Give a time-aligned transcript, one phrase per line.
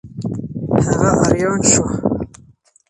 [0.85, 1.83] هغه آریان شو.